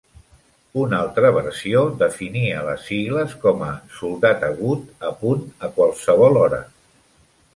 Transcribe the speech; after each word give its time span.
Una 0.83 0.95
altra 0.99 1.29
versió 1.35 1.83
definia 1.99 2.63
les 2.69 2.87
sigles 2.87 3.35
com 3.45 3.61
a 3.67 3.69
"soldat 3.99 4.45
agut, 4.49 4.89
a 5.09 5.11
punt 5.23 5.47
a 5.69 5.73
qualsevol 5.79 6.41
hora". 6.47 6.63